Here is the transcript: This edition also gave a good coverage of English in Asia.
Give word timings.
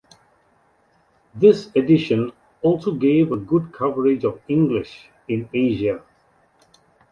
This 1.35 1.69
edition 1.75 2.31
also 2.63 2.91
gave 2.91 3.31
a 3.31 3.37
good 3.37 3.71
coverage 3.71 4.23
of 4.25 4.41
English 4.47 5.09
in 5.27 5.47
Asia. 5.53 6.01